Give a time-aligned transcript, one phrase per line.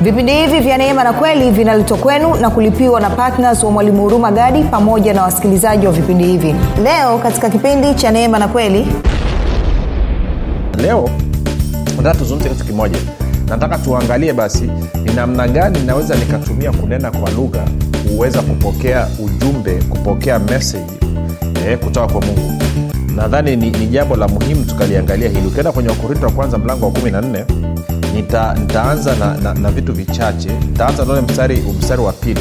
[0.00, 4.30] vipindi hivi vya neema na kweli vinaletwa kwenu na kulipiwa na ptns wa mwalimu huruma
[4.32, 6.54] gadi pamoja na wasikilizaji wa vipindi hivi.
[6.82, 8.86] Leo katika kipindi cha neema na kweli.
[10.78, 11.10] Leo
[11.96, 12.98] nataka tuzungumze kitu kimoja.
[13.48, 14.70] Nataka tuangalie basi
[15.04, 17.62] ni namna gani naweza nikatumia kunena kwa lugha
[18.10, 20.92] huweza kupokea ujumbe kupokea meseji
[21.66, 22.62] eh, kutoka kwa mungu.
[23.16, 25.46] Nadhani ni, ni jambo la muhimu tukaliangalia hili.
[25.46, 27.44] Ukienda kwenye wakorinto wa kwanza mlango wa 14
[28.14, 30.48] nita, nitaanza na, na, na vitu vichache.
[30.60, 32.40] Nitaanza naule mstari, mstari wa pili.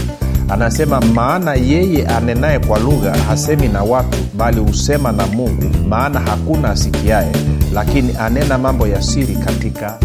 [0.49, 6.69] Anasema maana yeye anenaye kwa lugha hasemi na watu bali husema na mungu maana hakuna
[6.69, 7.31] asikiaye
[7.73, 9.97] lakini anena mambo ya siri katika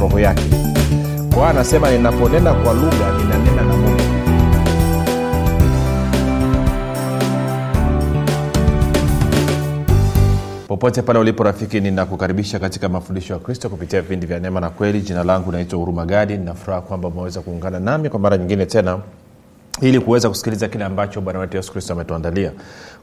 [0.00, 0.42] roho yake.
[1.34, 4.02] Kwa anasema ninaponena kwa lugha ninanena na mungu
[10.74, 15.00] popote pale ulipo rafiki ninakukaribisha katika mafundisho ya kristo kupitia vipindi vya neema na kweli.
[15.00, 16.36] Jina langu naitwa huruma gadi.
[16.36, 18.98] Ninafuraha kwamba umeweza kuungana nami kwa mara nyingine tena
[19.80, 22.52] ili kuweza kusikiliza kile ambacho bwana wetu yesu kristo ametuandalia.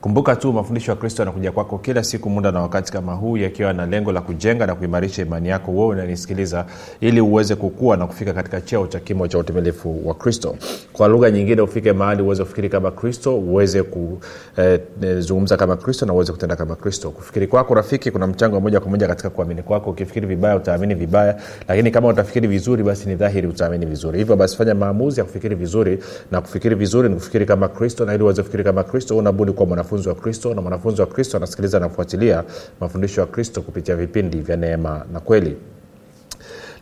[0.02, 3.74] Kumbuka tu mafundisho ya kristo yanakuja kwako kila siku muda na wakati kama huu yakiwa
[3.74, 6.66] na lengo la kujenga na kuimarisha imani yako wewe unanisikiliza
[7.02, 10.56] ili uweze kukua na kufika katika cheo cha kimo cha utimilifu wa kristo.
[10.94, 16.14] Kwa lugha nyingine ufike mahali uweze kufikiri kama kristo uweze kuzungumza eh, kama kristo na
[16.14, 17.12] uweze kutenda kama kristo.
[17.12, 19.90] Kufikiri kwako rafiki kuna mchango moja kwa moja katika kuamini kwako.
[19.90, 24.18] Ukifikiri vibaya utaamini vibaya lakini kama utafikiri vizuri basi ni dhahiri utaamini vizuri.
[24.20, 26.00] Hivyo basi fanya maamuzi ya kufikiri vizuri
[26.32, 29.66] na kufikiri vizuri ni kufikiri kama kristo na ili uweze kufikiri kama kristo unabudi kuwa
[29.68, 32.44] mwanafunzi wa kristo na mwanafunzi wa kristo anasikiliza anafuatilia
[32.80, 35.58] mafundisho ya kristo kupitia vipindi vya neema na kweli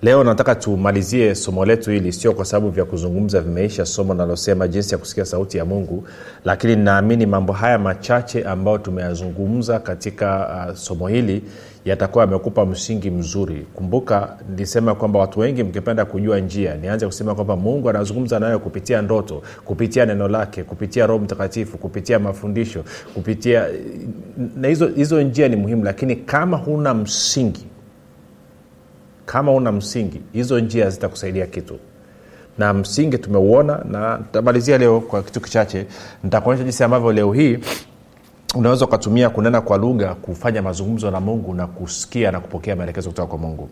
[0.01, 4.91] leo nataka tumalizie somo letu hili sio kwa sababu vya kuzungumza vimeisha somo nalosema jinsi
[4.93, 6.07] ya kusikia sauti ya mungu
[6.45, 11.43] lakini naamini mambo haya machache ambayo tumeyazungumza katika uh, somo hili
[11.85, 13.65] yatakuwa yamekupa msingi mzuri.
[13.73, 16.75] Kumbuka nilisema kwamba watu wengi mkipenda kujua njia.
[16.75, 22.19] Nianze kusema kwamba mungu anazungumza nayo kupitia ndoto kupitia neno lake kupitia roho mtakatifu kupitia
[22.19, 22.83] mafundisho
[23.13, 23.65] kupitia
[24.55, 27.65] na hizo, hizo njia ni muhimu lakini kama huna msingi
[29.31, 31.79] kama una msingi hizo njia zitakusaidia kitu.
[32.57, 35.85] Na msingi tumeuona na tamalizia leo kwa kitu kichache.
[36.23, 37.59] Nitakuonyesha jinsi ambavyo leo hii
[38.55, 43.27] unaweza ukatumia kunena kwa lugha kufanya mazungumzo na mungu na kusikia na kupokea maelekezo kutoka
[43.27, 43.69] kwa mungu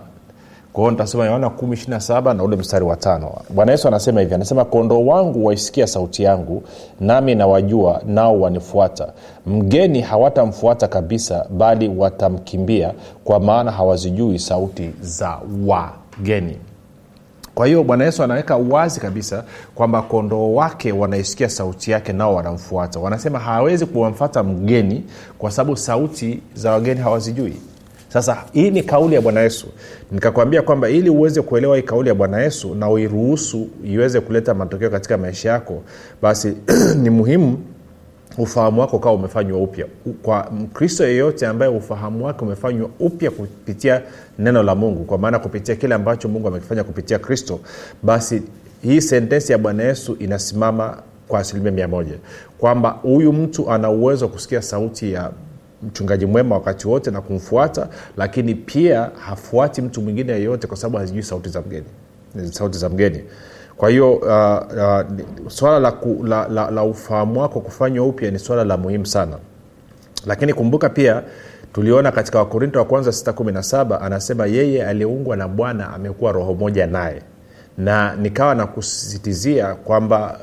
[0.74, 3.32] kwao nitasoma yohana 127 na ule mstari wa tano.
[3.50, 6.62] Bwana yesu anasema hivi anasema kondoo wangu waisikia sauti yangu
[7.00, 9.12] nami nawajua nao wanifuata.
[9.46, 12.92] Mgeni hawatamfuata kabisa bali watamkimbia
[13.24, 16.56] kwa maana hawazijui sauti za wageni.
[17.54, 23.00] Kwa hiyo bwana yesu anaweka wazi kabisa kwamba kondoo wake wanaisikia sauti yake nao wanamfuata.
[23.00, 25.04] Wanasema hawawezi kuwamfata mgeni
[25.38, 27.56] kwa sababu sauti za wageni hawazijui
[28.14, 29.66] sasa hii ni kauli ya bwana yesu.
[30.12, 34.90] Nikakwambia kwamba ili uweze kuelewa hii kauli ya bwana yesu na uiruhusu iweze kuleta matokeo
[34.90, 35.82] katika maisha yako
[36.22, 36.56] basi
[37.02, 37.58] ni muhimu
[38.38, 39.86] ufahamu wako ukawa umefanywa upya.
[40.22, 44.02] Kwa mkristo yeyote ambaye ufahamu wake umefanywa upya kupitia
[44.38, 47.60] neno la mungu kwa maana kupitia kile ambacho mungu amekifanya kupitia kristo
[48.02, 48.42] basi
[48.82, 52.14] hii sentensi ya bwana yesu inasimama kwa asilimia mia moja.
[52.58, 55.30] Kwamba huyu mtu ana uwezo wa kusikia sauti ya
[55.86, 61.22] mchungaji mwema wakati wote na kumfuata lakini pia hafuati mtu mwingine yeyote kwa sababu hazijui
[61.22, 61.86] sauti za mgeni.
[62.50, 63.24] Sauti za mgeni.
[63.76, 65.92] Kwa hiyo uh, uh, swala la,
[66.22, 69.38] la, la, la ufahamu wako kufanywa upya ni swala la muhimu sana.
[70.26, 71.22] Lakini kumbuka pia
[71.72, 77.22] tuliona katika wakorinto wa kwanza 617 anasema yeye aliyeungwa na bwana amekuwa roho moja naye.
[77.78, 80.38] Na nikawa nakusisitizia kwamba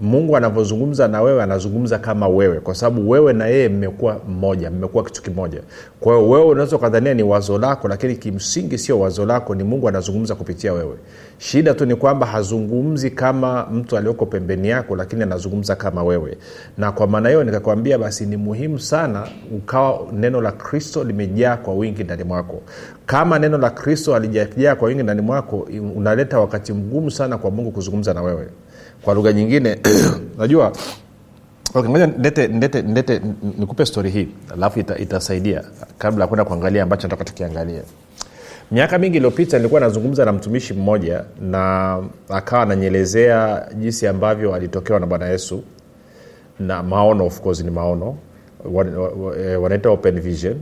[0.00, 5.04] mungu anavyozungumza na wewe anazungumza kama wewe kwa sababu wewe na yeye mmekuwa mmoja mmekuwa
[5.04, 5.60] kitu kimoja.
[6.00, 9.88] Kwa hiyo wewe unaweza ukadhania ni wazo lako lakini kimsingi sio wazo lako ni mungu
[9.88, 10.96] anazungumza kupitia wewe.
[11.38, 16.36] Shida tu ni kwamba hazungumzi kama mtu aliyoko pembeni yako lakini anazungumza kama wewe.
[16.78, 21.74] Na kwa maana hiyo nikakwambia basi ni muhimu sana ukawa neno la kristo limejaa kwa
[21.74, 22.62] wingi ndani mwako.
[23.06, 27.70] Kama neno la kristo alijajaa kwa wingi ndani mwako unaleta wakati mgumu sana kwa mungu
[27.70, 28.48] kuzungumza na wewe
[29.04, 29.78] kwa lugha nyingine
[30.38, 30.72] najua
[31.74, 33.20] okay, ndete, ndete, ndete
[33.58, 35.64] nikupe stori hii alafu ita, itasaidia
[35.98, 37.82] kabla ya kwenda kuangalia ambacho nataka tukiangalia
[38.70, 41.98] miaka mingi iliyopita nilikuwa nazungumza na mtumishi mmoja na
[42.28, 45.62] akawa ananyelezea jinsi ambavyo alitokewa na bwana yesu
[46.60, 48.16] na maono of course ni maono
[49.60, 50.56] wanaita open vision.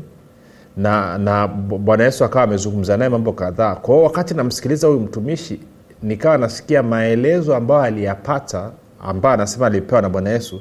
[0.76, 3.74] Na na bwana yesu akawa amezungumza naye mambo kadhaa.
[3.74, 5.60] Kwao wakati namsikiliza huyu mtumishi
[6.02, 8.70] nikawa nasikia maelezo ambayo aliyapata
[9.02, 10.60] ambayo anasema alipewa na bwana yesu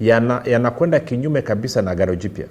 [0.00, 2.46] yanakwenda yana kinyume kabisa na gano jipya.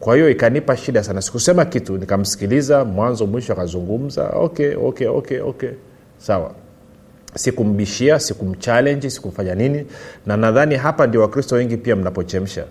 [0.00, 1.22] Kwa hiyo ikanipa shida sana.
[1.22, 5.70] Sikusema kitu nikamsikiliza mwanzo mwisho akazungumza okay okay okay okay.
[6.18, 6.54] Sawa.
[7.34, 9.86] Sikumbishia sikumchalenji sikumfanya nini.
[10.26, 12.64] Na nadhani hapa ndio wakristo wengi pia mnapochemsha.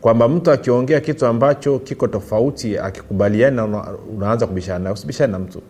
[0.00, 3.84] Kwamba mtu akiongea kitu ambacho kiko tofauti akikubaliana una,
[4.16, 5.62] unaanza kubishana na mtu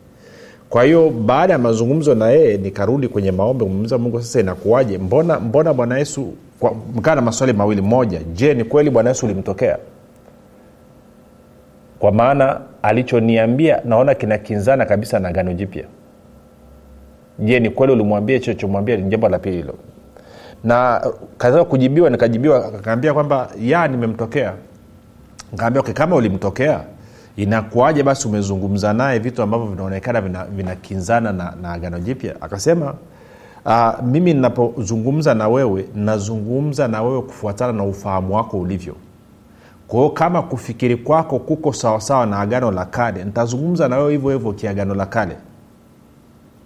[0.71, 4.99] kwa hiyo baada ya mazungumzo na yeye nikarudi kwenye maombi kumuuliza mungu sasa inakuwaje?
[4.99, 6.35] Mbona mbona bwana yesu
[6.95, 8.21] mkaa na maswali mawili moja.
[8.35, 9.79] Je ni kweli bwana yesu ulimtokea?
[11.99, 15.85] Kwa maana alichoniambia naona kinakinzana kabisa na gano jipya.
[17.39, 19.75] Je ni kweli ulimwambia hicho chomwambia ni jambo la pili hilo.
[20.65, 21.07] Na
[21.39, 24.55] katika kujibiwa nikajibiwa akaambia kwamba ya nimemtokea.
[25.57, 26.81] Kaambia okay, kama ulimtokea
[27.39, 32.35] inakuaje basi umezungumza naye vitu ambavyo vinaonekana vinakinzana vina, na, na agano jipya?
[32.41, 32.95] Akasema
[33.67, 38.95] uh, mimi ninapozungumza na wewe nazungumza na wewe kufuatana na ufahamu wako ulivyo.
[39.89, 44.31] Kwa hiyo kama kufikiri kwako kuko sawasawa na agano la kale nitazungumza na wewe hivyo
[44.31, 45.37] hivyo kiagano la kale.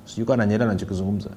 [0.05, 1.29] Sijui kaa nanyelea nachokizungumza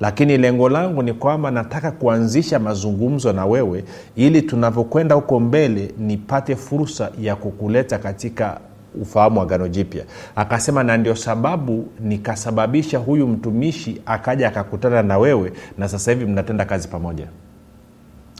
[0.00, 3.84] lakini lengo langu ni kwamba nataka kuanzisha mazungumzo na wewe
[4.16, 8.60] ili tunavyokwenda huko mbele nipate fursa ya kukuleta katika
[9.02, 10.04] ufahamu wa gano jipya.
[10.36, 16.64] Akasema na ndio sababu nikasababisha huyu mtumishi akaja akakutana na wewe na sasa hivi mnatenda
[16.64, 17.26] kazi pamoja.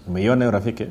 [0.08, 0.86] Umeiona hiyo rafiki?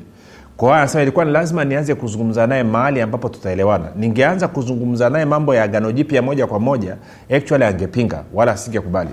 [0.56, 3.84] Kwa anasema ilikuwa ni lazima nianze kuzungumza naye mahali ambapo tutaelewana.
[3.96, 6.96] Ningeanza kuzungumza naye mambo ya agano jipya moja kwa moja
[7.36, 9.10] actually angepinga wala asingekubali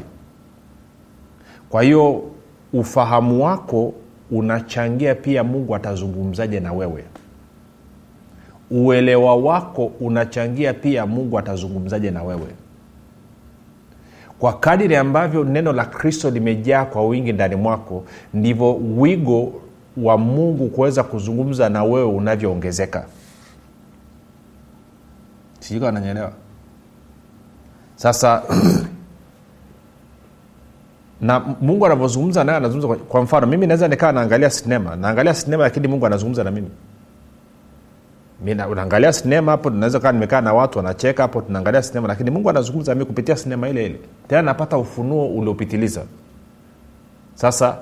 [1.69, 2.23] kwa hiyo
[2.73, 3.93] ufahamu wako
[4.31, 7.03] unachangia pia mungu atazungumzaje na wewe.
[8.71, 12.47] Uelewa wako unachangia pia mungu atazungumzaje na wewe.
[14.39, 18.03] Kwa kadiri ambavyo neno la kristo limejaa kwa wingi ndani mwako
[18.33, 19.53] ndivyo wigo
[19.97, 23.05] wa mungu kuweza kuzungumza na wewe unavyoongezeka.
[25.59, 26.31] Sijui ananyelewa
[27.95, 28.43] sasa
[31.21, 35.87] na mungu anavyozungumza naye anazungumza kwa mfano mimi naweza nikawa naangalia sinema naangalia sinema lakini
[35.87, 36.69] mungu anazungumza na mimi.
[38.55, 42.93] Naangalia sinema hapo naweza kaa nimekaa na watu wanacheka hapo tunaangalia sinema lakini mungu anazungumza
[42.93, 43.99] nami kupitia sinema ile ile.
[44.27, 46.01] Tena napata ufunuo uliopitiliza.
[47.35, 47.77] Sasa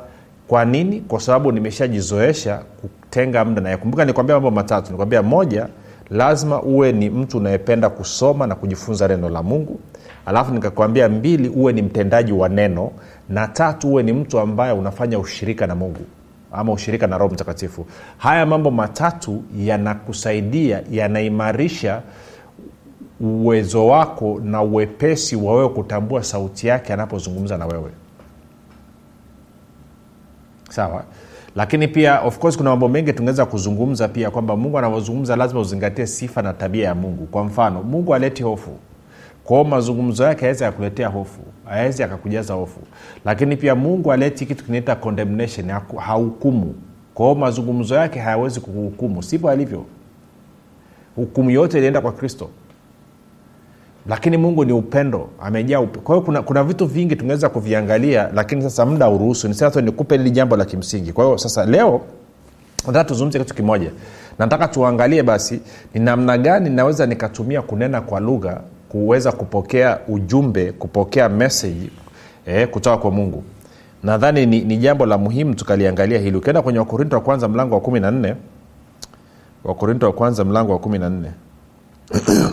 [0.48, 1.02] kwa nini?
[1.02, 3.78] Kwa sababu nimeshajizoesha kutenga muda naye.
[3.78, 4.92] Kumbuka nikwambia mambo matatu.
[4.92, 5.68] Nikwambia moja
[6.10, 9.80] lazima uwe ni mtu unayependa kusoma na kujifunza neno la mungu
[10.25, 12.92] alafu nikakwambia mbili uwe ni mtendaji wa neno
[13.30, 16.01] na tatu uwe ni mtu ambaye unafanya ushirika na mungu
[16.51, 17.86] ama ushirika na roho mtakatifu.
[18.18, 22.01] Haya mambo matatu yanakusaidia yanaimarisha
[23.20, 27.92] uwezo wako na uwepesi wa wewe kutambua sauti yake anapozungumza na wewe.
[30.70, 31.03] Sawa?
[31.56, 36.08] Lakini pia of course kuna mambo mengi tungeweza kuzungumza pia kwamba mungu anavyozungumza lazima uzingatie
[36.08, 37.25] sifa na tabia ya mungu.
[37.25, 38.72] Kwa mfano mungu aleti hofu
[39.44, 42.80] kwao mazungumzo yake awezi akakuletea hofu awezi akakujaza hofu.
[43.26, 46.76] Lakini pia mungu aleti kitu kinaita condemnation hahukumu.
[47.14, 49.86] Kwao mazungumzo yake hayawezi kuhukumu sivyo alivyo.
[51.16, 52.50] Hukumu yote ilienda kwa kristo.
[54.08, 56.00] Lakini mungu ni upendo amejaa upe.
[56.00, 60.18] kwa hiyo kuna, kuna vitu vingi tungeweza kuviangalia lakini sasa muda uruhusu ni sasa nikupe
[60.18, 61.14] lili jambo la kimsingi.
[61.14, 62.02] Kwa hiyo sasa leo
[62.88, 63.92] nataka tuzungumze kitu kimoja.
[64.40, 65.60] Nataka tuangalie basi
[65.94, 68.62] ni namna gani naweza nikatumia kunena kwa lugha
[68.94, 71.90] kuweza kupokea ujumbe kupokea meseji
[72.46, 73.44] eh, kutoka kwa mungu.
[74.04, 76.38] Nadhani ni, ni jambo la muhimu tukaliangalia hili.
[76.38, 78.36] Ukienda kwenye wakorinto wa kwanza mlango wa kumi na nne.
[79.64, 81.32] Wakorinto wa kwanza mlango wa kumi na nne.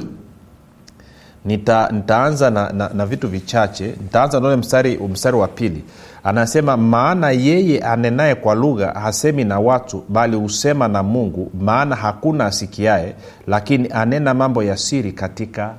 [1.45, 3.87] Nita, nitaanza na, na, na vitu vichache.
[4.03, 5.85] Nitaanza naule mstari, mstari wa pili.
[6.25, 12.47] Anasema maana yeye anenaye kwa lugha hasemi na watu bali husema na mungu maana hakuna
[12.47, 13.15] asikiae
[13.47, 15.75] lakini anena mambo ya siri katika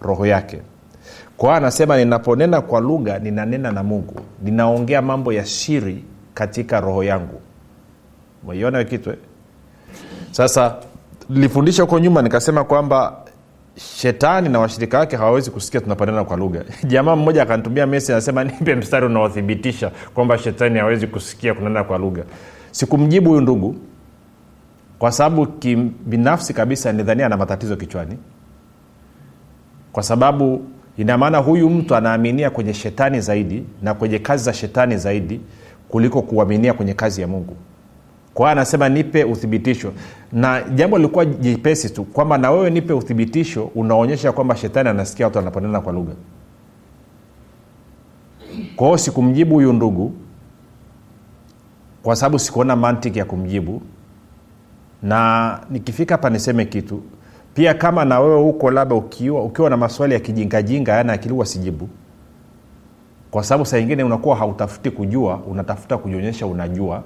[0.00, 0.60] roho yake.
[1.36, 4.20] Kwa anasema ninaponena kwa lugha ninanena na mungu.
[4.42, 7.40] Ninaongea mambo ya siri katika roho yangu.
[8.44, 9.18] Umeiona kitwe eh?
[10.30, 10.74] sasa
[11.30, 13.16] nilifundisha huko nyuma nikasema kwamba
[13.76, 16.64] shetani na washirika wake hawawezi kusikia tunapanena kwa lugha.
[16.92, 22.22] Jamaa mmoja akanitumia mesi anasema nipe mstari unaothibitisha kwamba shetani hawezi kusikia kunena kwa lugha.
[22.70, 23.76] Sikumjibu huyu ndugu
[24.98, 28.18] kwa sababu kibinafsi kabisa nidhania na matatizo kichwani
[29.96, 30.64] kwa sababu
[30.96, 35.40] ina maana huyu mtu anaaminia kwenye shetani zaidi na kwenye kazi za shetani zaidi
[35.88, 37.56] kuliko kuaminia kwenye kazi ya mungu.
[38.34, 39.92] Kwa hiyo anasema nipe uthibitisho.
[40.32, 45.38] Na jambo lilikuwa jepesi tu kwamba na wewe nipe uthibitisho unaonyesha kwamba shetani anasikia watu
[45.38, 46.12] wanaponena kwa lugha.
[48.76, 50.12] Kwa sikumjibu huyu ndugu
[52.02, 53.82] kwa sababu sikuona mantiki ya kumjibu.
[55.02, 57.02] Na nikifika hapa niseme kitu
[57.56, 61.88] pia kama na wewe huko labda ukiwa, ukiwa na maswali ya kijingajinga yana akiliwa sijibu.
[63.30, 67.02] Kwa sababu saa ingine unakuwa hautafuti kujua unatafuta kujionyesha unajua.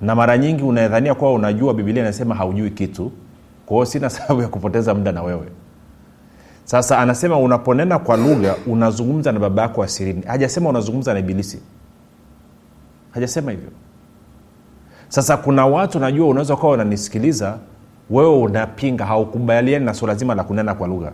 [0.00, 3.12] Na mara nyingi unadhania kuwa unajua bibilia inasema haujui kitu.
[3.66, 5.46] Kwa hiyo sina sababu ya kupoteza muda na wewe.
[6.64, 10.22] Sasa anasema unaponena kwa lugha unazungumza na baba yako asirini.
[10.26, 11.60] Hajasema unazungumza na ibilisi.
[13.10, 13.70] Hajasema hivyo.
[15.08, 17.58] Sasa kuna watu najua unaweza kuwa unanisikiliza
[18.10, 21.12] wewe unapinga haukubaliani na suala zima la kunena kwa lugha.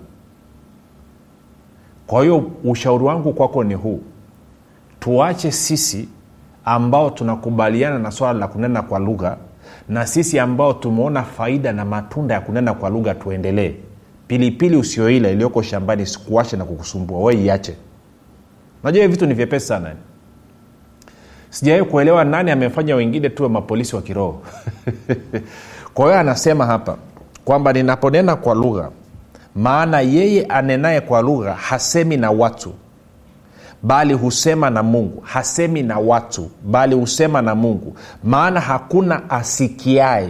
[2.07, 4.01] Kwa hiyo ushauri wangu kwako ni huu.
[5.01, 6.09] Tuache sisi
[6.65, 9.37] ambao tunakubaliana na swala la kunena kwa lugha
[9.89, 13.75] na sisi ambao tumeona faida na matunda ya kunena kwa lugha tuendelee.
[14.29, 17.21] Pilipili usioila iliyoko shambani sikuache na kukusumbua.
[17.21, 17.77] We iache.
[18.85, 19.95] Najua vitu ni vyepesi sana.
[21.51, 24.43] Sijawai kuelewa nani amefanya wengine tuwe mapolisi wa kiroho
[25.95, 26.97] kwa hiyo anasema hapa
[27.45, 28.91] kwamba ninaponena kwa lugha
[29.55, 32.73] maana yeye anenaye kwa lugha hasemi na watu
[33.83, 35.21] bali husema na mungu.
[35.27, 37.97] Hasemi na watu bali husema na mungu.
[38.25, 40.29] Maana hakuna asikiae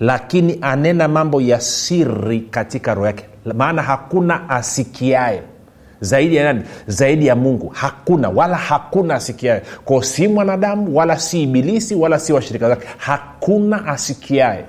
[0.00, 3.24] lakini anena mambo ya siri katika roho yake.
[3.54, 5.42] Maana hakuna asikiae
[6.00, 6.62] zaidi ya nani?
[6.86, 7.68] Zaidi ya mungu.
[7.68, 12.86] Hakuna wala hakuna asikiae kwao si mwanadamu wala si ibilisi wala si washirika zake.
[12.98, 14.64] Hakuna asikiae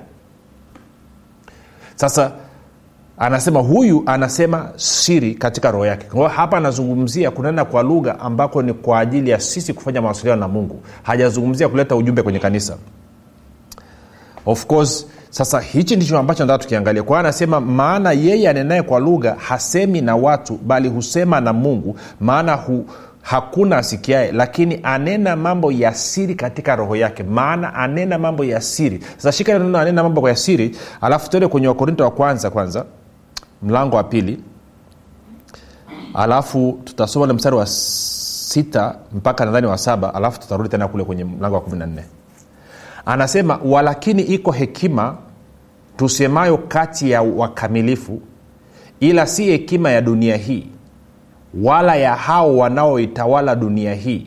[2.00, 2.32] sasa
[3.18, 6.06] anasema huyu anasema siri katika roho yake.
[6.06, 10.48] Kwa hapa anazungumzia kunena kwa lugha ambako ni kwa ajili ya sisi kufanya mawasiliano na
[10.48, 10.80] mungu.
[11.02, 12.76] Hajazungumzia kuleta ujumbe kwenye kanisa.
[14.46, 19.34] Of course sasa hichi ndicho ambacho nataka tukiangalia kwa anasema maana yeye anenaye kwa lugha
[19.38, 21.96] hasemi na watu bali husema na mungu.
[22.20, 22.86] Maana hu,
[23.22, 27.22] hakuna asikiae lakini anena mambo ya siri katika roho yake.
[27.22, 29.00] Maana anena mambo ya siri.
[29.16, 30.76] Sasa shika neno anena mambo ya siri.
[31.00, 32.84] Alafu tuende kwenye wakorinto wa kwanza kwanza
[33.62, 34.42] mlango wa pili.
[36.14, 40.14] Alafu tutasoma ule mstari wa sita mpaka nadhani wa saba.
[40.14, 42.04] Alafu tutarudi tena kule kwenye mlango wa kumi na nne
[43.06, 45.16] anasema walakini iko hekima
[45.96, 48.20] tusemayo kati ya wakamilifu
[49.00, 50.66] ila si hekima ya dunia hii
[51.62, 54.26] wala ya hao wanaoitawala dunia hii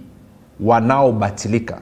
[0.60, 1.82] wanaobatilika.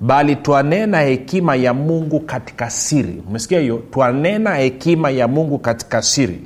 [0.00, 3.22] Bali twanena hekima ya mungu katika siri.
[3.28, 3.82] Umesikia hiyo?
[3.90, 6.40] Twanena hekima ya mungu katika siri.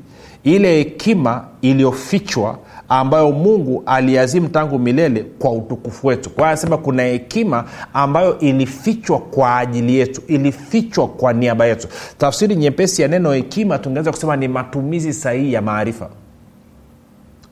[0.44, 6.30] Ile hekima iliyofichwa ambayo mungu aliazimu tangu milele kwa utukufu wetu.
[6.30, 7.64] Kwa anasema kuna hekima
[7.94, 11.88] ambayo ilifichwa kwa ajili yetu ilifichwa kwa niaba yetu.
[12.18, 16.08] Tafsiri nyepesi ya neno hekima tungeweza kusema ni matumizi sahihi ya maarifa.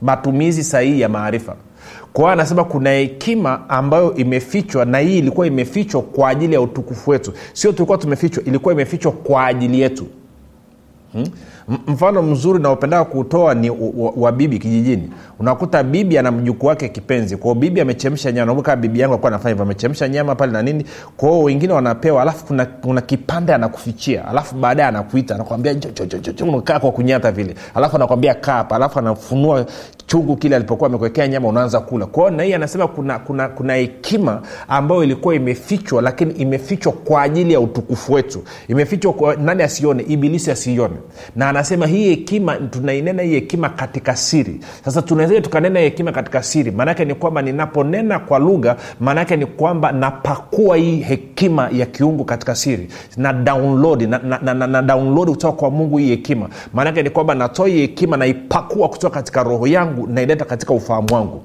[0.02, 1.56] Matumizi sahihi ya maarifa.
[2.12, 7.32] Kwa anasema kuna hekima ambayo imefichwa na hii ilikuwa imefichwa kwa ajili ya utukufu wetu.
[7.52, 10.06] Sio tulikuwa tumefichwa ilikuwa imefichwa kwa ajili yetu.
[11.12, 11.26] Hmm?
[11.68, 13.70] Mfano mzuri naopendaka kutoa ni
[14.16, 15.10] wa, bibi kijijini.
[15.40, 18.46] Unakuta bibi ana mjukuu wake kipenzi kwao bibi amechemsha nyama.
[18.46, 20.84] Nakumbuka bibi yangu alikuwa anafanya hivyo amechemsha nyama pale na nini.
[21.16, 25.74] Kwao wengine wanapewa alafu kuna, kuna kipande anakufichia alafu baadaye anakuita anakwambia
[26.48, 27.54] unakaa kwa kunyata vile.
[27.74, 28.76] Alafu anakwambia kaa hapa.
[28.76, 29.66] Alafu anafunua
[30.06, 32.06] chungu kile alipokuwa amekuekea nyama unaanza kula.
[32.06, 37.52] Kwao na hii anasema kuna kuna kuna hekima ambayo ilikuwa imefichwa lakini imefichwa kwa ajili
[37.52, 38.42] ya utukufu wetu.
[38.68, 40.02] Imefichwa kwa nani asione?
[40.08, 40.94] Ibilisi asiione
[41.36, 44.60] na anasema hii hekima tunainena hii hekima katika siri.
[44.84, 46.70] Sasa tunaweza tukanena hekima katika siri?
[46.70, 52.54] Maanaake ni kwamba ninaponena kwa lugha maanaake ni kwamba napakua hii hekima ya kiungu katika
[52.54, 52.88] siri.
[53.16, 56.48] Na download na, na, na, na, na kutoka kwa mungu hii hekima.
[56.72, 61.42] Maanake ni kwamba natoa hii hekima naipakua kutoka katika roho yangu naileta katika ufahamu wangu.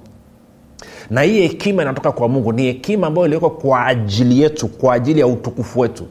[1.09, 2.53] Na hii hekima inatoka kwa mungu.
[2.53, 6.03] Ni hekima ambayo iliwekwa kwa ajili yetu kwa ajili ya utukufu wetu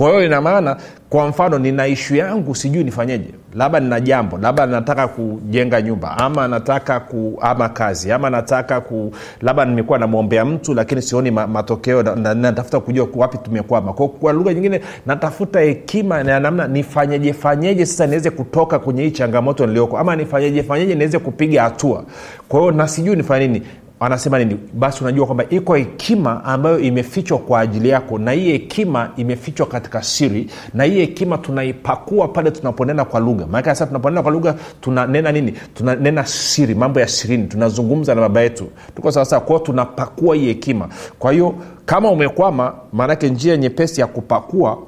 [0.00, 0.76] kwa hiyo ina maana
[1.10, 3.28] kwa mfano nina ishu yangu sijui nifanyeje.
[3.54, 9.12] Labda nina jambo labda nataka kujenga nyumba ama nataka ku, ama kazi ama nataka ku
[9.40, 13.92] labda nimekuwa namwombea mtu lakini sioni ma, matokeo na- na- natafuta kujua wapi tumekwama.
[13.92, 19.10] Kwa, kwa lugha nyingine natafuta hekima na namna nifanyeje fanyeje sasa niweze kutoka kwenye hii
[19.10, 22.04] changamoto nilioko ama nifanyeje fanyeje niweze kupiga hatua.
[22.48, 23.62] Kwa hiyo na sijui nifanye nini
[24.00, 24.56] anasema nini?
[24.74, 30.02] Basi unajua kwamba iko hekima ambayo imefichwa kwa ajili yako na hii hekima imefichwa katika
[30.02, 33.46] siri na hii hekima tunaipakua pale tunaponena kwa lugha.
[33.46, 35.54] Maanake tunaponena kwa lugha tunanena nini?
[35.74, 37.46] Tunanena siri mambo ya sirini.
[37.46, 38.66] Tunazungumza na baba yetu.
[38.96, 40.88] Tuko sawasawa kwao tunapakua hii hekima.
[41.18, 41.54] Kwa hiyo
[41.86, 44.78] kama umekwama maanake njia nyepesi ya kupakua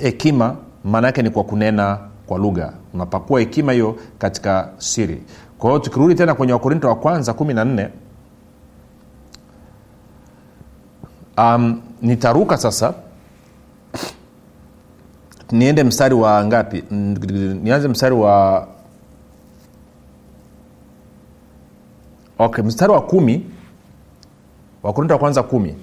[0.00, 2.72] hekima maanaake ni kwa kunena kwa lugha.
[2.94, 5.22] Unapakua hekima hiyo katika siri.
[5.58, 7.88] Kwa hiyo tukirudi tena kwenye wakorinto wa kwanza kumi na nne
[11.38, 12.94] um, nitaruka sasa.
[15.52, 16.84] Niende mstari wa ngapi?
[17.62, 18.66] Nianze mstari wa
[22.38, 23.46] okay mstari wa kumi.
[24.82, 25.74] Wakorinto wa kwanza kumi.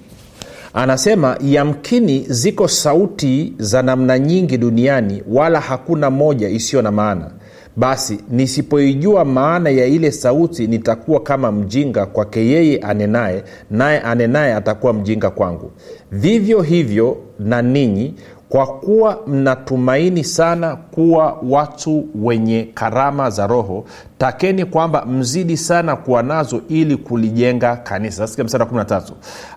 [0.74, 7.30] Anasema yamkini ziko sauti za namna nyingi duniani wala hakuna moja isiyo na maana
[7.76, 14.92] basi nisipoijua maana ya ile sauti nitakuwa kama mjinga kwake yeye anenaye naye anenaye atakuwa
[14.92, 15.70] mjinga kwangu.
[16.12, 18.14] Vivyo hivyo na ninyi
[18.48, 23.84] kwa kuwa mnatumaini sana kuwa watu wenye karama za roho
[24.22, 28.16] takeni kwamba mzidi sana kuwa nazo ili kulijenga kanisa.
[28.16, 29.02] Sasikia mstari wa 13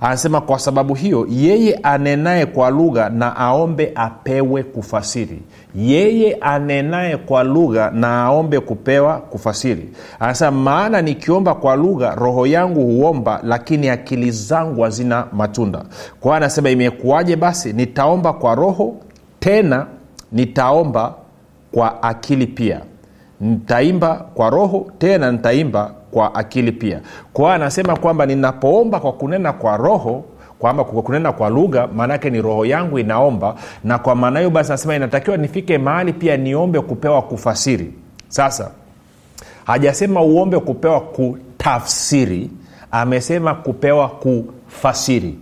[0.02, 5.42] anasema kwa sababu hiyo yeye anenaye kwa lugha na aombe apewe kufasiri.
[5.76, 9.90] Yeye anenaye kwa lugha na aombe kupewa kufasiri.
[10.20, 15.80] Anasema maana nikiomba kwa lugha roho yangu huomba lakini akili zangu hazina matunda.
[16.20, 17.74] Kwa hiyo anasema imekuwaje basi?
[17.74, 18.96] Nitaomba kwa roho
[19.40, 19.86] tena
[20.32, 21.14] nitaomba
[21.72, 22.82] kwa akili pia
[23.42, 27.02] nitaimba kwa roho tena nitaimba kwa akili pia.
[27.34, 30.24] Kwa anasema kwamba ninapoomba kwa kunena kwa roho
[30.60, 34.72] kwamba kwa kunena kwa lugha maanaake ni roho yangu inaomba na kwa maana hiyo basi
[34.72, 37.94] anasema inatakiwa nifike mahali pia niombe kupewa kufasiri.
[38.28, 38.72] Sasa
[39.66, 42.50] hajasema uombe kupewa kutafsiri
[42.92, 45.36] amesema kupewa kufasiri.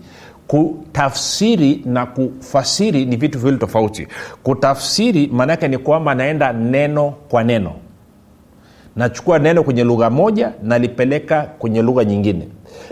[0.48, 4.08] Kutafsiri na kufasiri ni vitu viwili tofauti.
[4.44, 7.74] Kutafsiri maanaake ni kwamba naenda neno kwa neno
[8.96, 12.48] nachukua neno kwenye lugha moja nalipeleka kwenye lugha nyingine.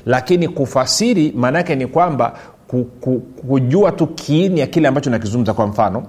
[0.05, 2.33] Lakini kufasiri maanaake ni kwamba
[2.67, 5.53] ku, ku, kujua tu kiini ya kile ambacho nakizungumza.
[5.53, 6.03] Kwa mfano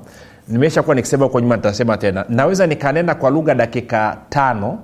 [0.49, 2.25] nimeshakuwa nikisema huko nyuma nitasema tena.
[2.29, 4.79] Naweza nikanena kwa lugha dakika tano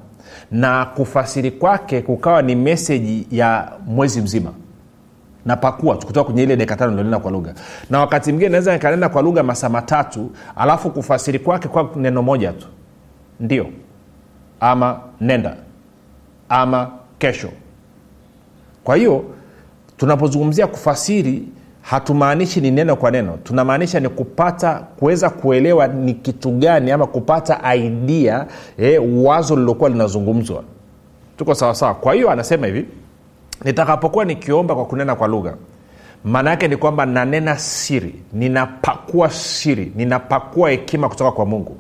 [0.51, 4.51] na kufasiri kwake kukawa ni meseji ya mwezi mzima.
[5.47, 7.55] Napakua kutoka kwenye ile dakika tano nilionena kwa lugha.
[7.91, 12.53] Na wakati mwingine naweza nikanena kwa lugha masaa matatu alafu kufasiri kwake kwa neno moja
[12.53, 12.67] tu.
[13.41, 13.67] Ndio
[14.61, 15.57] ama nenda
[16.49, 17.49] ama kesho.
[18.85, 19.25] Kwa hiyo
[19.97, 21.43] tunapozungumzia kufasiri
[21.83, 23.39] hatumaanishi ni neno kwa neno.
[23.45, 28.47] Tunamaanisha ni kupata kuweza kuelewa ni kitu gani ama kupata idea
[28.79, 30.63] eh, wazo lilokuwa linazungumzwa.
[31.37, 32.87] Tuko sawasawa kwa hiyo anasema hivi
[33.65, 35.55] nitakapokuwa nikiomba kwa kunena kwa lugha
[36.25, 41.77] maana yake ni kwamba nanena siri ninapakua siri ninapakua hekima kutoka kwa mungu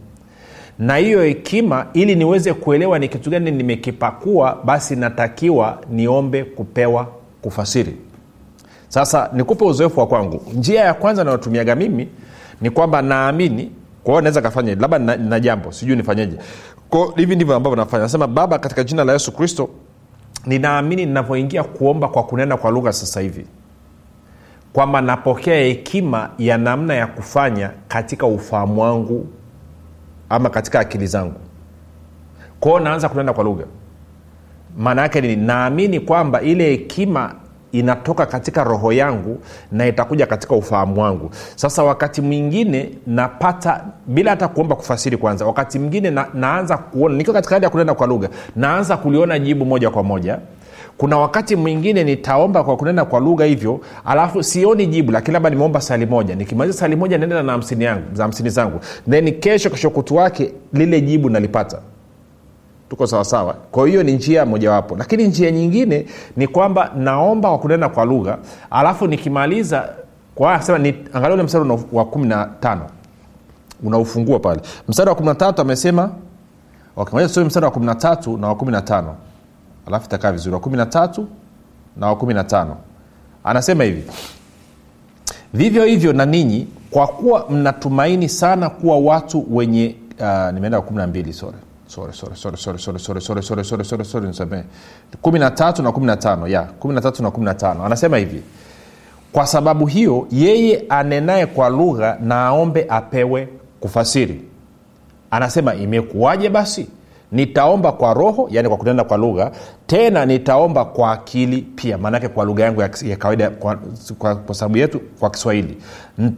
[0.78, 7.06] na hiyo hekima ili niweze kuelewa ni kitu gani nimekipakua basi natakiwa niombe kupewa
[7.42, 7.96] kufasiri.
[8.88, 10.42] Sasa nikupe uzoefu wa kwangu.
[10.54, 12.08] Njia ya kwanza nayotumiaga mimi
[12.60, 13.70] ni kwamba naamini
[14.04, 16.36] kwa naweza kafanya labda na, na jambo sijui nifanyeje.
[16.90, 18.02] Ko hivi ndivyo ambavyo nafanya.
[18.02, 19.68] Nasema baba katika jina la yesu kristo
[20.46, 23.46] ninaamini ninavyoingia kuomba kwa kunena kwa lugha sasa hivi
[24.72, 29.26] kwamba napokea hekima ya namna ya kufanya katika ufahamu wangu
[30.28, 31.40] ama katika akili zangu.
[32.60, 33.64] Kwao naanza kunena kwa lugha.
[34.78, 37.34] Maana yake ni naamini kwamba ile hekima
[37.72, 39.40] inatoka katika roho yangu
[39.72, 41.30] na itakuja katika ufahamu wangu.
[41.56, 47.34] Sasa wakati mwingine napata bila hata kuomba kufasiri kwanza wakati mwingine na, naanza kuona nikiwa
[47.34, 50.38] katika hali ya kunena kwa lugha naanza kuliona jibu moja kwa moja
[50.98, 55.80] kuna wakati mwingine nitaomba kwa kunena kwa lugha hivyo alafu sioni jibu lakini labda nimeomba
[55.80, 56.34] sali moja.
[56.34, 58.80] Nikimaliza sali moja naenda na hamsini za zangu.
[59.10, 61.78] Then kesho keshokutu wake lile jibu nalipata.
[62.90, 64.96] Tuko sawasawa kwa hiyo ni njia mojawapo.
[64.96, 68.38] Lakini njia nyingine ni kwamba naomba kwa kunena kwa lugha
[68.70, 69.88] alafu nikimaliza
[70.34, 72.86] kwa sema ni angalia ule mstari wa kumi na tano.
[73.82, 74.60] Unaufungua pale.
[74.88, 76.10] Mstari wa kumi na tatu amesema
[76.96, 79.14] okay, mstari wa kumi na tatu na wa kumi na tano
[79.88, 81.28] alafu itakaa vizuri wa kumi na tatu
[81.96, 82.76] na wa kumi na tano
[83.44, 84.02] anasema hivi
[85.54, 91.06] vivyo hivyo na ninyi kwa kuwa mnatumaini sana kuwa watu wenye uh, nimeenda kumi na
[91.06, 91.56] mbili sore
[95.22, 95.92] kumi na tatu ya
[97.30, 98.42] kumi na tatu anasema hivi
[99.32, 103.48] kwa sababu hiyo yeye anenaye kwa lugha na aombe apewe
[103.80, 104.42] kufasiri
[105.30, 106.86] anasema imekuwaje basi
[107.32, 109.50] nitaomba kwa roho yani kwa kunena kwa lugha
[109.86, 113.78] tena nitaomba kwa akili pia maanake kwa lugha yangu ya, kawaida kwa,
[114.18, 115.76] kwa, kwa sababu yetu kwa kiswahili.
[116.18, 116.32] N-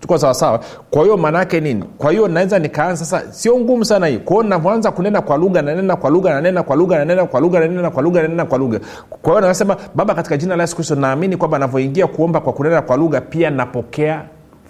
[0.00, 1.84] tuko sawasawa kwa hiyo maanaake nini?
[1.98, 5.96] Kwa hiyo naweza nikaanza sasa sio ngumu sana hii kwao navyoanza kunena kwa lugha nanena
[5.96, 8.80] kwa lugha nanena kwa lugha nanena kwa lugha nanena kwa lugha nanena kwa lugha.
[9.22, 12.82] Kwa hiyo nasema baba katika jina la yesu kristo naamini kwamba navyoingia kuomba kwa kunena
[12.82, 14.22] kwa lugha pia napokea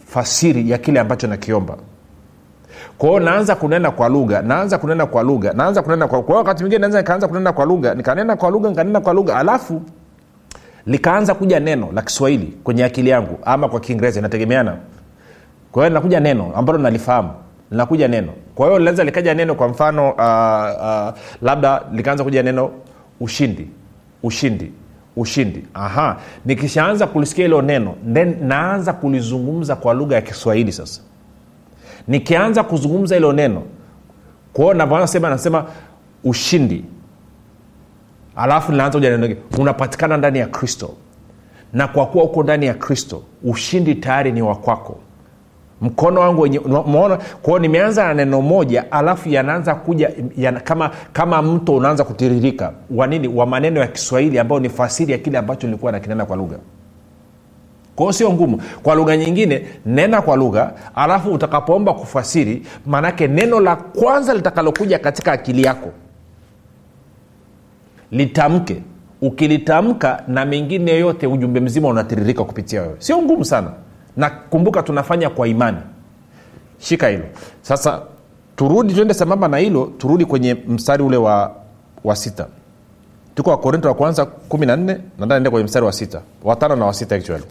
[0.06, 1.74] fasiri ya kile ambacho nakiomba.
[1.74, 1.82] kwa
[3.00, 6.78] hiyo naanza kunena kwa lugha naanza kunena kwa lugha naanza kunena kwa kwao wakati mwingine
[6.80, 9.82] naweza nikaanza kunena kwa lugha nikanena kwa lugha nikanena kwa lugha alafu
[10.86, 14.76] likaanza kuja neno la kiswahili kwenye akili yangu ama kwa kiingereza inategemeana.
[15.72, 17.30] Kwa hiyo linakuja neno ambalo nalifahamu
[17.70, 18.32] linakuja neno.
[18.54, 22.70] Kwa hiyo linaweza likaja neno kwa mfano uh, uh, labda likaanza kuja neno
[23.20, 23.68] ushindi
[24.22, 24.72] ushindi
[25.16, 25.64] ushindi.
[25.74, 26.16] Aha.
[26.44, 31.00] Nikishaanza kulisikia hilo neno then naanza kulizungumza kwa lugha ya kiswahili sasa
[32.08, 33.62] nikianza kuzungumza hilo neno
[34.52, 35.64] kwao navyoanasema nasema
[36.24, 36.84] ushindi.
[38.36, 40.94] Alafu linaanza kuja neno unapatikana ndani ya kristo.
[41.72, 44.98] Na kwa kuwa uko ndani ya kristo ushindi tayari ni wa kwako.
[45.80, 51.42] Mkono wangu wenye umeona kwao nimeanza na neno moja alafu yanaanza kuja yana, kama kama
[51.42, 52.72] mto unaanza kutiririka.
[52.90, 53.28] Wa nini?
[53.28, 56.58] Wa maneno ya kiswahili ambayo ni fasiri ya kile ambacho nilikuwa nakinena kwa lugha
[57.96, 58.62] kwao sio ngumu.
[58.82, 65.32] Kwa lugha nyingine nena kwa lugha alafu utakapoomba kufasiri maanake neno la kwanza litakalokuja katika
[65.32, 65.88] akili yako
[68.10, 68.82] litamke.
[69.22, 72.94] Ukilitamka na mengine yote ujumbe mzima unatiririka kupitia wewe.
[72.98, 73.70] Sio ngumu sana.
[74.16, 75.78] Na kumbuka tunafanya kwa imani.
[76.78, 77.24] Shika hilo.
[77.62, 78.02] Sasa
[78.56, 81.54] turudi tuende sambamba na hilo turudi kwenye mstari ule wa,
[82.04, 82.46] wa sita.
[83.34, 86.20] Tuko wakorinto wa kwanza 14 nadaende kwenye mstari wa sita.
[86.44, 87.44] Watano na wasita actually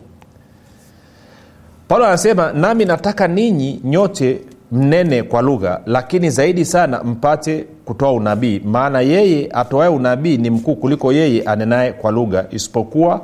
[1.87, 8.61] paulo anasema nami nataka ninyi nyote mnene kwa lugha lakini zaidi sana mpate kutoa unabii.
[8.65, 13.21] Maana yeye atoae unabii ni mkuu kuliko yeye anenaye kwa lugha isipokuwa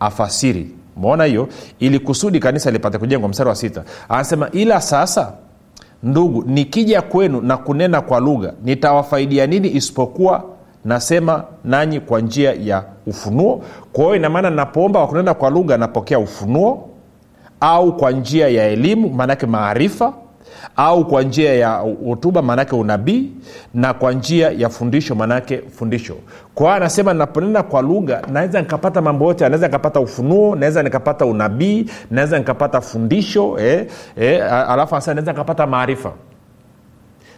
[0.00, 0.70] afasiri.
[0.96, 1.48] Umeona hiyo?
[1.80, 3.82] Ili kusudi kanisa lipate kujengwa mstari wa sita.
[4.08, 5.32] Anasema ila sasa
[6.02, 10.44] ndugu nikija kwenu na kunena kwa lugha nitawafaidia nini isipokuwa
[10.84, 13.62] nasema nanyi kwa njia ya ufunuo?
[13.92, 16.88] Kwa hiyo inamaana napoomba kwa kunena kwa lugha napokea ufunuo
[17.64, 20.12] au kwa njia ya elimu maanake maarifa
[20.76, 23.30] au kwa njia ya hotuba maanake unabii
[23.74, 26.14] na kwa njia ya fundisho maanake fundisho.
[26.54, 31.26] Kwa hiyo anasema naponena kwa lugha naweza nikapata mambo yote naweza nikapata ufunuo naweza nikapata
[31.26, 36.12] unabii naweza nikapata fundisho eh, eh, alafu anasema naweza nikapata maarifa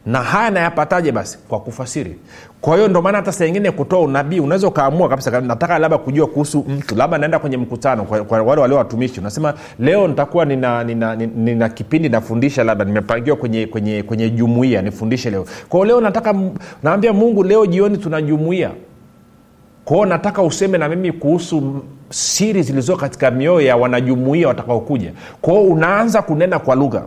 [0.07, 1.38] na haya nayapataje basi?
[1.49, 2.16] Kwa kufasiri.
[2.61, 6.27] Kwa hiyo ndio maana hata saa ingine kutoa unabii unaweza ukaamua kabisa nataka labda kujua
[6.27, 9.21] kuhusu mtu labda naenda kwenye mkutano kwa, kwa wale walio watumishi.
[9.21, 14.83] Unasema leo nitakuwa nina, nina, nina, nina kipindi nafundisha labda nimepangiwa kwenye, kwenye, kwenye jumuia
[14.83, 15.45] nifundishe leo.
[15.69, 16.35] Kwao leo nataka
[16.83, 18.71] naambia mungu leo jioni tuna jumuia
[19.85, 25.12] kwao nataka useme na mimi kuhusu siri zilizo katika mioyo ya wanajumuia watakaokuja.
[25.40, 27.03] Kwao unaanza kunena kwa lugha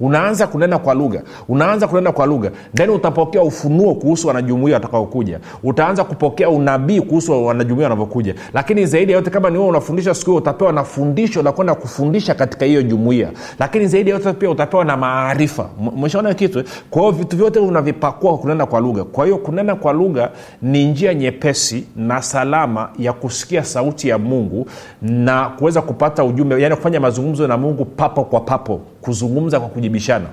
[0.00, 1.22] unaanza kunena kwa lugha.
[1.48, 2.50] Unaanza kunena kwa lugha.
[2.74, 5.40] Then utapokea ufunuo kuhusu wanajumuia watakaokuja.
[5.62, 8.34] Utaanza kupokea unabii kuhusu wanajumuia wanavyokuja.
[8.54, 11.74] Lakini zaidi ya yote kama ni wewe unafundisha siku hiyo utapewa na fundisho la kwenda
[11.74, 13.28] kufundisha katika hiyo jumuia.
[13.58, 15.68] Lakini zaidi ya yote pia utapewa na maarifa.
[15.78, 16.64] Mweshaona kitu?
[16.90, 19.04] Kwa hiyo vitu vyote unavipakua kunena kwa lugha.
[19.04, 20.30] Kwa hiyo kunena kwa lugha
[20.62, 24.66] ni njia nyepesi na salama ya kusikia sauti ya mungu
[25.02, 30.26] na kuweza kupata ujumbe yani kufanya mazungumzo na mungu papo kwa papo kuzungumza kwa kujibishana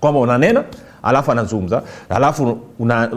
[0.00, 0.64] kwamba unanena
[1.02, 3.10] alafu anazungumza alafu una,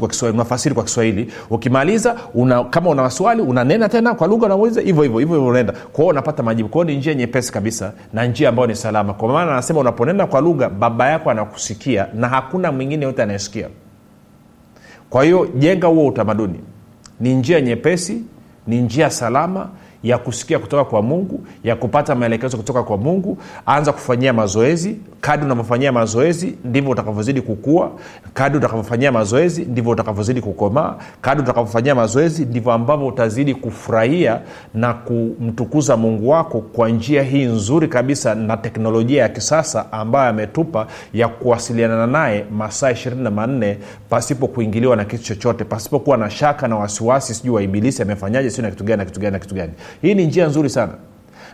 [0.00, 1.32] kwa kiswahili unafasiri kwa kiswahili.
[1.50, 5.72] Ukimaliza una, kama una maswali unanena tena kwa lugha unamuuliza hivyo hivyo hivyo unaenda.
[5.92, 6.68] Kwao unapata majibu.
[6.68, 9.14] Kwao ni njia nyepesi kabisa na njia ambayo ni salama.
[9.14, 13.68] Kwa maana anasema unaponena kwa lugha baba yako anakusikia na hakuna mwingine yote anayesikia.
[15.10, 16.60] Kwa hiyo jenga huo utamaduni.
[17.20, 18.22] Ni njia nyepesi
[18.66, 19.68] ni njia salama
[20.08, 24.96] ya kusikia kutoka kwa mungu ya kupata maelekezo kutoka kwa mungu anza kufanyia mazoezi.
[25.20, 27.90] Kadi unavyofanyia mazoezi ndivyo utakavyozidi kukua.
[28.34, 34.40] Kadi utakavyofanyia mazoezi ndivyo utakavyozidi kukomaa kadi utakavyofanyia mazoezi ndivyo ambavyo utazidi kufurahia
[34.74, 40.86] na kumtukuza mungu wako kwa njia hii nzuri kabisa na teknolojia ya kisasa ambayo ametupa
[41.14, 43.78] ya kuwasiliana naye masaa ishirini na manne
[44.10, 48.62] pasipo kuingiliwa na kitu chochote pasipokuwa na shaka na wasiwasi sijui wa ibilisi amefanyaje siu
[48.62, 49.54] na kitu na kitu na kitu
[50.02, 50.92] hii ni njia nzuri sana.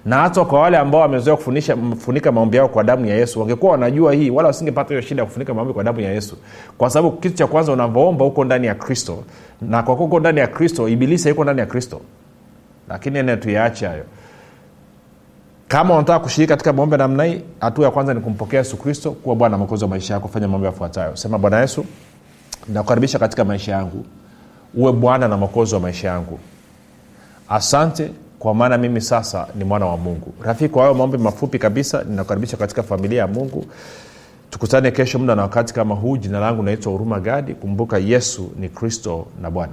[0.05, 4.13] Na hata kwa wale ambao wamezoea kufunika maombi yao kwa damu ya yesu wangekuwa wanajua
[4.15, 6.37] hii wala wasingepata hiyo shida ya kufunika maombi kwa damu ya yesu.
[6.79, 9.25] Kwa sababu kitu cha kwanza unavyoomba huko ndani ya kristo
[9.61, 12.01] na kwa huko ndani ya kristo ibilisi haiko ndani ya kristo.
[12.89, 14.05] Lakini ene tuyaache hayo.
[15.69, 19.37] Kama unataka kushiriki katika maombi namna hii hatua ya kwanza ni kumpokea yesu kristo kuwa
[19.37, 21.17] bwana mwokozi wa maisha yako fanya mambo yafuatayo.
[21.17, 21.85] Sema bwana yesu
[22.69, 24.05] nakukaribisha katika maisha yangu.
[24.75, 26.39] Uwe bwana na mwokozi wa maisha yangu.
[27.49, 28.11] Asante
[28.43, 30.33] kwa maana mimi sasa ni mwana wa mungu.
[30.43, 33.67] Rafiki kwa hayo maombi mafupi kabisa ninakukaribisha katika familia ya mungu.
[34.51, 36.17] Tukutane kesho muda na wakati kama huu.
[36.17, 37.55] Jina langu naitwa huruma gadi.
[37.55, 39.73] Kumbuka yesu ni kristo na bwana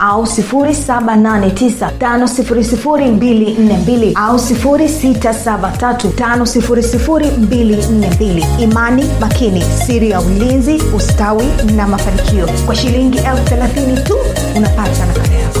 [0.00, 1.90] au 789
[4.14, 5.96] au 673
[8.58, 11.44] imani makini siri ya ulinzi ustawi
[11.76, 12.48] na mafanikio.
[12.66, 14.14] Kwa shilingi 30 tu
[14.56, 15.60] unapata nakala yako